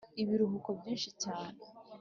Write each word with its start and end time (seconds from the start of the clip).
ibiruhuko 0.21 0.69
byinshi 0.79 1.09
cyane 1.23 1.57